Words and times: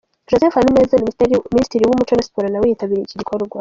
Joseph 0.29 0.55
Habineza, 0.57 1.01
minisitiri 1.53 1.83
w'umuco 1.87 2.13
na 2.15 2.25
siporo 2.27 2.47
nawe 2.49 2.65
yitabiriye 2.69 3.05
iki 3.07 3.19
gikorwa. 3.21 3.57